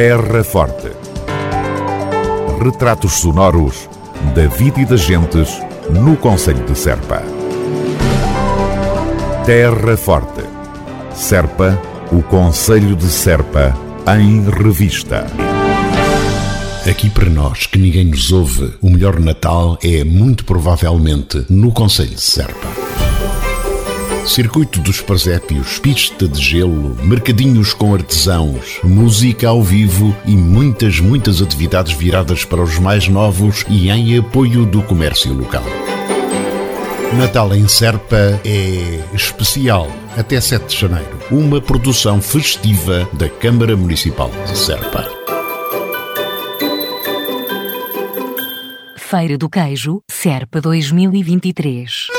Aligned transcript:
Terra 0.00 0.44
Forte. 0.44 0.92
Retratos 2.62 3.14
sonoros 3.14 3.88
da 4.32 4.46
vida 4.46 4.80
e 4.80 4.84
das 4.84 5.00
gentes 5.00 5.60
no 5.90 6.16
Conselho 6.16 6.64
de 6.66 6.78
Serpa. 6.78 7.20
Terra 9.44 9.96
Forte. 9.96 10.44
Serpa, 11.12 11.76
o 12.12 12.22
Conselho 12.22 12.94
de 12.94 13.08
Serpa, 13.08 13.76
em 14.16 14.48
revista. 14.48 15.26
Aqui 16.88 17.10
para 17.10 17.28
nós, 17.28 17.66
que 17.66 17.80
ninguém 17.80 18.04
nos 18.04 18.30
ouve, 18.30 18.74
o 18.80 18.90
melhor 18.90 19.18
Natal 19.18 19.76
é 19.82 20.04
muito 20.04 20.44
provavelmente 20.44 21.44
no 21.50 21.72
Conselho 21.72 22.14
de 22.14 22.20
Serpa. 22.20 23.07
Circuito 24.28 24.80
dos 24.80 25.00
Presépios, 25.00 25.78
pista 25.78 26.28
de 26.28 26.40
gelo, 26.40 26.94
mercadinhos 27.02 27.72
com 27.72 27.94
artesãos, 27.94 28.78
música 28.84 29.48
ao 29.48 29.62
vivo 29.62 30.14
e 30.26 30.36
muitas, 30.36 31.00
muitas 31.00 31.40
atividades 31.40 31.94
viradas 31.94 32.44
para 32.44 32.62
os 32.62 32.78
mais 32.78 33.08
novos 33.08 33.64
e 33.70 33.88
em 33.88 34.18
apoio 34.18 34.66
do 34.66 34.82
comércio 34.82 35.32
local. 35.32 35.64
Natal 37.16 37.54
em 37.54 37.66
Serpa 37.66 38.38
é 38.44 39.02
especial 39.14 39.90
até 40.14 40.38
7 40.38 40.66
de 40.66 40.78
janeiro. 40.78 41.18
Uma 41.30 41.58
produção 41.58 42.20
festiva 42.20 43.08
da 43.14 43.30
Câmara 43.30 43.74
Municipal 43.78 44.30
de 44.46 44.58
Serpa. 44.58 45.08
Feira 48.98 49.38
do 49.38 49.48
Queijo, 49.48 50.02
Serpa 50.06 50.60
2023. 50.60 52.17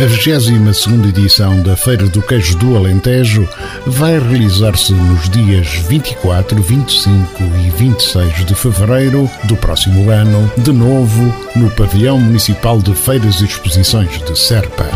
A 0.00 0.06
22 0.06 1.10
edição 1.10 1.62
da 1.62 1.76
Feira 1.76 2.06
do 2.06 2.22
Queijo 2.22 2.56
do 2.56 2.74
Alentejo 2.74 3.46
vai 3.86 4.18
realizar-se 4.18 4.94
nos 4.94 5.28
dias 5.28 5.66
24, 5.74 6.62
25 6.62 7.42
e 7.42 7.70
26 7.70 8.46
de 8.46 8.54
fevereiro 8.54 9.30
do 9.44 9.56
próximo 9.58 10.10
ano, 10.10 10.50
de 10.56 10.72
novo 10.72 11.22
no 11.54 11.70
Pavilhão 11.72 12.18
Municipal 12.18 12.78
de 12.78 12.94
Feiras 12.94 13.42
e 13.42 13.44
Exposições 13.44 14.24
de 14.24 14.38
Serpa. 14.38 14.86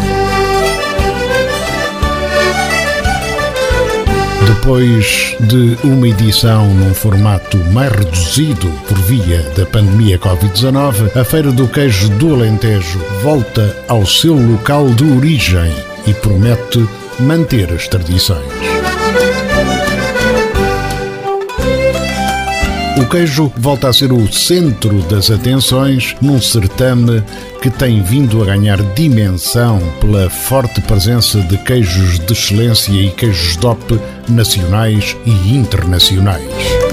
Depois 4.65 5.37
de 5.41 5.77
uma 5.85 6.09
edição 6.09 6.67
num 6.67 6.95
formato 6.95 7.59
mais 7.71 7.93
reduzido 7.93 8.67
por 8.89 8.97
via 9.01 9.43
da 9.55 9.67
pandemia 9.67 10.19
Covid-19, 10.19 11.15
a 11.15 11.23
Feira 11.23 11.53
do 11.53 11.69
Queijo 11.69 12.09
do 12.09 12.33
Alentejo 12.33 12.99
volta 13.23 13.77
ao 13.89 14.07
seu 14.07 14.33
local 14.33 14.89
de 14.89 15.05
origem 15.05 15.71
e 16.07 16.15
promete 16.15 16.83
manter 17.21 17.71
as 17.75 17.87
tradições. 17.89 18.43
O 22.97 23.05
queijo 23.07 23.53
volta 23.57 23.89
a 23.89 23.93
ser 23.93 24.13
o 24.13 24.33
centro 24.33 25.03
das 25.03 25.29
atenções 25.29 26.15
num 26.23 26.41
certame 26.41 27.25
que 27.61 27.69
tem 27.69 28.01
vindo 28.01 28.41
a 28.41 28.47
ganhar 28.47 28.81
dimensão 28.95 29.81
pela 30.01 30.31
forte 30.31 30.81
presença 30.81 31.41
de 31.41 31.59
queijos 31.59 32.21
de 32.21 32.33
excelência 32.33 32.93
e 32.93 33.11
queijos 33.11 33.57
DOP 33.57 33.99
nacionais 34.29 35.17
e 35.27 35.57
internacionais. 35.57 36.84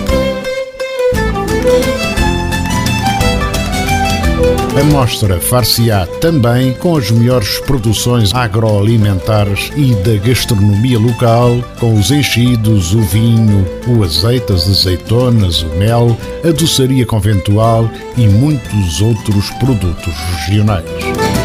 A 4.73 4.83
mostra 4.85 5.37
far-se-á 5.37 6.05
também 6.21 6.73
com 6.73 6.95
as 6.95 7.11
melhores 7.11 7.59
produções 7.59 8.33
agroalimentares 8.33 9.69
e 9.75 9.93
da 9.95 10.15
gastronomia 10.25 10.97
local, 10.97 11.61
com 11.77 11.93
os 11.99 12.09
enchidos, 12.09 12.93
o 12.93 13.01
vinho, 13.01 13.67
o 13.87 14.01
azeite, 14.01 14.53
as 14.53 14.69
azeitonas, 14.69 15.61
o 15.61 15.67
mel, 15.77 16.17
a 16.43 16.51
doçaria 16.51 17.05
conventual 17.05 17.89
e 18.17 18.27
muitos 18.27 19.01
outros 19.01 19.49
produtos 19.51 20.15
regionais. 20.37 21.40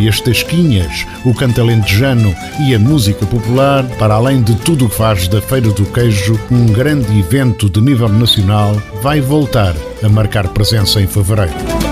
E 0.00 0.08
as 0.08 0.20
tasquinhas, 0.20 1.06
o 1.24 1.34
canto 1.34 1.60
alentejano 1.60 2.34
e 2.66 2.74
a 2.74 2.78
música 2.78 3.26
popular, 3.26 3.84
para 3.98 4.14
além 4.14 4.42
de 4.42 4.56
tudo 4.56 4.86
o 4.86 4.88
que 4.88 4.94
faz 4.94 5.28
da 5.28 5.42
Feira 5.42 5.70
do 5.70 5.84
Queijo 5.84 6.40
um 6.50 6.66
grande 6.66 7.18
evento 7.18 7.68
de 7.68 7.80
nível 7.80 8.08
nacional, 8.08 8.74
vai 9.02 9.20
voltar 9.20 9.74
a 10.02 10.08
marcar 10.08 10.48
presença 10.48 11.02
em 11.02 11.06
fevereiro. 11.06 11.87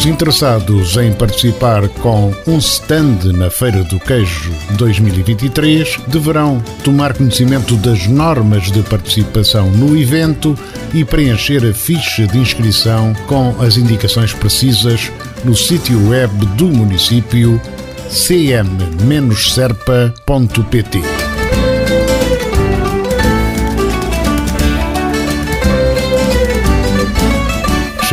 Os 0.00 0.06
interessados 0.06 0.96
em 0.96 1.12
participar 1.12 1.86
com 1.86 2.34
um 2.46 2.56
stand 2.56 3.18
na 3.34 3.50
Feira 3.50 3.84
do 3.84 4.00
Queijo 4.00 4.50
2023 4.78 6.00
deverão 6.06 6.58
tomar 6.82 7.12
conhecimento 7.12 7.76
das 7.76 8.06
normas 8.06 8.72
de 8.72 8.82
participação 8.82 9.70
no 9.70 9.94
evento 9.94 10.58
e 10.94 11.04
preencher 11.04 11.62
a 11.68 11.74
ficha 11.74 12.26
de 12.26 12.38
inscrição 12.38 13.12
com 13.26 13.54
as 13.60 13.76
indicações 13.76 14.32
precisas 14.32 15.12
no 15.44 15.54
sítio 15.54 16.08
web 16.08 16.46
do 16.56 16.68
município 16.68 17.60
cm-serpa.pt. 18.08 18.80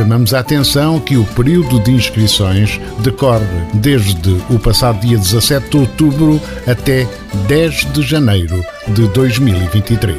chamamos 0.08 0.34
a 0.34 0.40
atenção 0.40 1.02
que 1.02 1.18
o 1.18 1.26
período 1.26 1.82
de 1.82 1.92
inscrições 1.92 2.80
decorre 3.00 3.46
desde 3.74 4.42
o 4.50 4.58
passado 4.58 5.02
dia 5.02 5.18
17 5.18 5.70
de 5.70 5.78
outubro 5.78 6.42
até 6.66 7.06
10 7.46 7.92
de 7.92 8.02
janeiro 8.04 8.64
de 8.88 9.06
2023. 9.10 10.16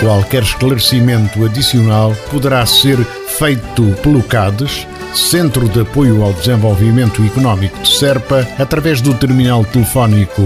Qualquer 0.00 0.42
esclarecimento 0.42 1.42
adicional 1.46 2.14
poderá 2.30 2.66
ser 2.66 2.98
feito 3.38 3.82
pelo 4.02 4.22
CADES, 4.22 4.86
Centro 5.14 5.66
de 5.66 5.80
Apoio 5.80 6.22
ao 6.22 6.34
Desenvolvimento 6.34 7.24
Económico 7.24 7.78
de 7.80 7.88
Serpa, 7.88 8.46
através 8.58 9.00
do 9.00 9.14
terminal 9.14 9.64
telefónico 9.64 10.42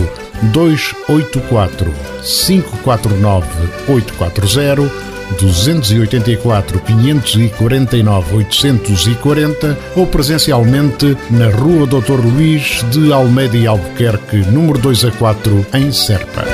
284 0.53 1.93
549 2.23 3.47
840 3.89 5.14
284 5.41 6.81
549 6.81 8.37
840 8.37 9.79
ou 9.97 10.07
presencialmente 10.07 11.17
na 11.31 11.49
Rua 11.49 11.87
Dr. 11.87 12.21
Luís 12.21 12.85
de 12.91 13.13
Almeida 13.13 13.57
e 13.57 13.67
Albuquerque, 13.67 14.39
número 14.51 14.79
2 14.79 15.05
a 15.07 15.11
4, 15.13 15.67
em 15.75 15.93
Serpa. 15.93 16.45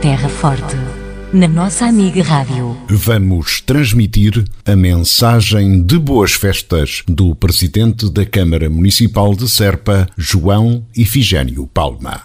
Terra 0.00 0.28
Forte, 0.28 0.76
na 1.32 1.48
nossa 1.48 1.86
amiga 1.86 2.22
Rádio. 2.22 2.76
Vamos 2.88 3.60
transmitir 3.62 4.44
a 4.64 4.76
mensagem 4.76 5.82
de 5.82 5.98
boas 5.98 6.32
festas 6.32 7.02
do 7.08 7.34
Presidente 7.34 8.10
da 8.10 8.26
Câmara 8.26 8.68
Municipal 8.68 9.34
de 9.34 9.48
Serpa, 9.48 10.06
João 10.16 10.84
Ifigênio 10.94 11.66
Palma. 11.66 12.20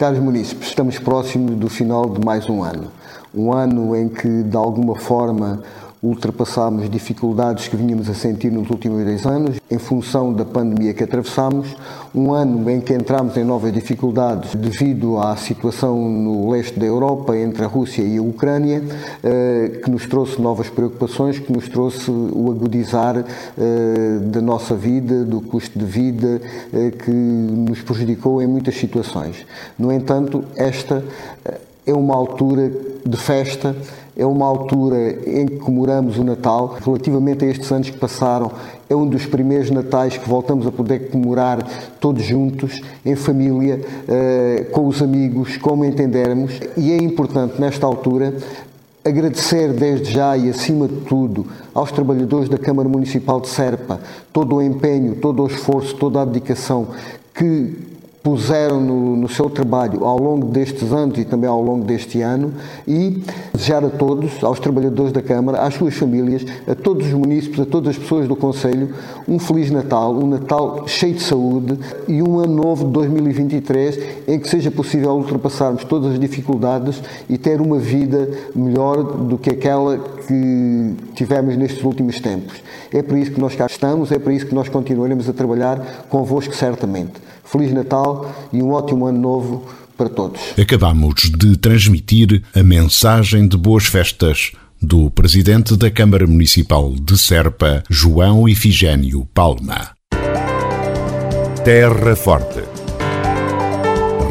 Caros 0.00 0.18
munícipes, 0.18 0.68
estamos 0.68 0.98
próximos 0.98 1.54
do 1.56 1.68
final 1.68 2.08
de 2.08 2.24
mais 2.24 2.48
um 2.48 2.62
ano. 2.62 2.90
Um 3.34 3.52
ano 3.52 3.94
em 3.94 4.08
que, 4.08 4.42
de 4.44 4.56
alguma 4.56 4.96
forma, 4.96 5.62
ultrapassámos 6.02 6.88
dificuldades 6.88 7.68
que 7.68 7.76
vínhamos 7.76 8.08
a 8.08 8.14
sentir 8.14 8.50
nos 8.50 8.70
últimos 8.70 9.04
10 9.04 9.26
anos, 9.26 9.60
em 9.70 9.78
função 9.78 10.32
da 10.32 10.44
pandemia 10.44 10.94
que 10.94 11.04
atravessamos, 11.04 11.76
um 12.14 12.32
ano 12.32 12.68
em 12.70 12.80
que 12.80 12.94
entramos 12.94 13.36
em 13.36 13.44
novas 13.44 13.72
dificuldades 13.72 14.54
devido 14.54 15.18
à 15.18 15.36
situação 15.36 16.08
no 16.08 16.50
leste 16.50 16.78
da 16.78 16.86
Europa, 16.86 17.36
entre 17.36 17.64
a 17.64 17.66
Rússia 17.66 18.02
e 18.02 18.16
a 18.16 18.22
Ucrânia, 18.22 18.82
eh, 19.22 19.80
que 19.84 19.90
nos 19.90 20.06
trouxe 20.06 20.40
novas 20.40 20.70
preocupações, 20.70 21.38
que 21.38 21.52
nos 21.52 21.68
trouxe 21.68 22.10
o 22.10 22.50
agudizar 22.50 23.18
eh, 23.18 24.18
da 24.22 24.40
nossa 24.40 24.74
vida, 24.74 25.24
do 25.24 25.42
custo 25.42 25.78
de 25.78 25.84
vida, 25.84 26.40
eh, 26.72 26.90
que 26.92 27.10
nos 27.10 27.82
prejudicou 27.82 28.40
em 28.40 28.46
muitas 28.46 28.74
situações. 28.76 29.44
No 29.78 29.92
entanto, 29.92 30.44
esta 30.56 31.04
é 31.86 31.92
uma 31.92 32.14
altura 32.14 32.70
de 33.04 33.16
festa, 33.16 33.74
é 34.16 34.26
uma 34.26 34.46
altura 34.46 35.18
em 35.26 35.46
que 35.46 35.56
comemoramos 35.56 36.18
o 36.18 36.24
Natal. 36.24 36.76
Relativamente 36.84 37.44
a 37.44 37.48
estes 37.48 37.70
anos 37.70 37.90
que 37.90 37.96
passaram, 37.96 38.50
é 38.88 38.94
um 38.94 39.06
dos 39.06 39.26
primeiros 39.26 39.70
Natais 39.70 40.16
que 40.16 40.28
voltamos 40.28 40.66
a 40.66 40.72
poder 40.72 41.10
comemorar 41.10 41.66
todos 42.00 42.22
juntos, 42.22 42.80
em 43.04 43.14
família, 43.14 43.80
eh, 44.08 44.66
com 44.72 44.86
os 44.86 45.00
amigos, 45.00 45.56
como 45.56 45.84
entendermos. 45.84 46.60
E 46.76 46.92
é 46.92 46.96
importante, 46.96 47.60
nesta 47.60 47.86
altura, 47.86 48.34
agradecer 49.04 49.72
desde 49.72 50.12
já 50.12 50.36
e 50.36 50.50
acima 50.50 50.86
de 50.86 50.96
tudo 51.02 51.46
aos 51.72 51.90
trabalhadores 51.90 52.48
da 52.48 52.58
Câmara 52.58 52.88
Municipal 52.88 53.40
de 53.40 53.48
Serpa 53.48 54.00
todo 54.32 54.56
o 54.56 54.62
empenho, 54.62 55.16
todo 55.16 55.42
o 55.42 55.46
esforço, 55.46 55.94
toda 55.96 56.20
a 56.20 56.24
dedicação 56.24 56.88
que 57.34 57.90
puseram 58.22 58.80
no, 58.80 59.16
no, 59.16 59.28
seu 59.28 59.48
trabalho 59.48 60.04
ao 60.04 60.18
longo 60.18 60.46
destes 60.48 60.92
anos 60.92 61.18
e 61.18 61.24
também 61.24 61.48
ao 61.48 61.62
longo 61.62 61.84
deste 61.84 62.20
ano 62.20 62.52
e 62.86 63.22
desejar 63.52 63.84
a 63.84 63.88
todos, 63.88 64.44
aos 64.44 64.60
trabalhadores 64.60 65.12
da 65.12 65.22
Câmara, 65.22 65.62
às 65.62 65.74
suas 65.74 65.94
famílias, 65.94 66.44
a 66.66 66.74
todos 66.74 67.06
os 67.06 67.12
municípios, 67.14 67.60
a 67.60 67.64
todas 67.64 67.96
as 67.96 67.98
pessoas 67.98 68.28
do 68.28 68.36
Conselho, 68.36 68.94
um 69.26 69.38
Feliz 69.38 69.70
Natal, 69.70 70.14
um 70.14 70.26
Natal 70.26 70.86
cheio 70.86 71.14
de 71.14 71.22
saúde 71.22 71.78
e 72.06 72.22
um 72.22 72.38
ano 72.38 72.54
novo 72.54 72.86
de 72.86 72.92
2023 72.92 73.98
em 74.28 74.38
que 74.38 74.48
seja 74.48 74.70
possível 74.70 75.12
ultrapassarmos 75.12 75.84
todas 75.84 76.12
as 76.12 76.20
dificuldades 76.20 77.02
e 77.28 77.38
ter 77.38 77.60
uma 77.60 77.78
vida 77.78 78.28
melhor 78.54 79.02
do 79.02 79.38
que 79.38 79.50
aquela 79.50 79.98
que 79.98 80.94
tivemos 81.14 81.56
nestes 81.56 81.82
últimos 81.82 82.20
tempos. 82.20 82.62
É 82.92 83.02
por 83.02 83.16
isso 83.16 83.30
que 83.30 83.40
nós 83.40 83.54
cá 83.54 83.66
estamos, 83.66 84.12
é 84.12 84.18
por 84.18 84.32
isso 84.32 84.46
que 84.46 84.54
nós 84.54 84.68
continuaremos 84.68 85.28
a 85.28 85.32
trabalhar 85.32 86.06
convosco 86.08 86.54
certamente. 86.54 87.12
Feliz 87.50 87.72
Natal 88.10 88.34
e 88.52 88.62
um 88.62 88.72
ótimo 88.72 89.06
ano 89.06 89.18
novo 89.18 89.66
para 89.96 90.08
todos. 90.08 90.40
Acabamos 90.58 91.30
de 91.36 91.56
transmitir 91.56 92.42
a 92.54 92.62
mensagem 92.62 93.46
de 93.46 93.56
boas 93.56 93.86
festas 93.86 94.52
do 94.80 95.10
Presidente 95.10 95.76
da 95.76 95.90
Câmara 95.90 96.26
Municipal 96.26 96.92
de 96.94 97.18
Serpa, 97.18 97.82
João 97.88 98.48
Ifigênio 98.48 99.26
Palma. 99.34 99.90
Terra 101.64 102.16
Forte. 102.16 102.62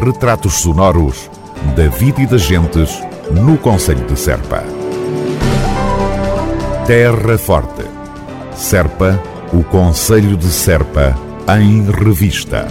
Retratos 0.04 0.54
sonoros 0.54 1.30
da 1.76 1.88
vida 1.90 2.22
e 2.22 2.26
das 2.26 2.42
gentes 2.42 3.00
no 3.32 3.58
Conselho 3.58 4.06
de 4.08 4.18
Serpa. 4.18 4.64
Terra 6.88 7.38
Forte. 7.38 7.86
Serpa, 8.56 9.22
o 9.54 9.64
Conselho 9.64 10.36
de 10.36 10.48
Serpa, 10.48 11.16
em 11.48 11.84
revista. 11.92 12.68